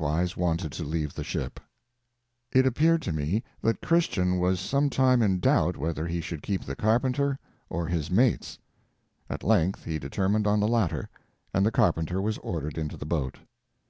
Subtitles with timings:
[0.00, 1.52] 出現在 44 書籍中,時間範圍:1778 2007第 27頁
[2.58, 6.64] It appeared to me that Christian was some time in doubt whether he should keep
[6.64, 7.38] the carpenter
[7.68, 8.58] or his mates;
[9.28, 11.10] at length he determined on the latter,
[11.52, 13.40] and the carpenter was ordered into the boat.